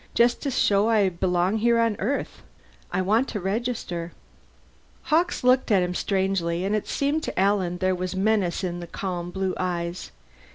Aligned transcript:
Just 0.15 0.41
to 0.41 0.49
show 0.49 0.89
I 0.89 1.09
belong 1.09 1.57
here 1.57 1.77
on 1.77 1.95
Earth. 1.99 2.41
I 2.91 3.03
want 3.03 3.27
to 3.27 3.39
register." 3.39 4.13
Hawkes 5.03 5.43
looked 5.43 5.69
at 5.69 5.83
him 5.83 5.93
strangely, 5.93 6.65
and 6.65 6.75
it 6.75 6.87
seemed 6.87 7.21
to 7.21 7.39
Alan 7.39 7.77
there 7.77 7.93
was 7.93 8.15
menace 8.15 8.63
in 8.63 8.79
the 8.79 8.87
calm 8.87 9.29
blue 9.29 9.53
eyes. 9.57 10.09